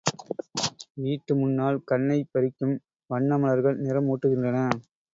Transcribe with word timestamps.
வீட்டு 0.95 1.35
முன்னால் 1.35 1.77
கண்ணைப் 1.83 2.31
பறிக்கும் 2.33 2.75
வண்ண 3.09 3.37
மலர்கள் 3.37 3.81
நிறம் 3.81 4.09
ஊட்டுகின்றன. 4.09 4.67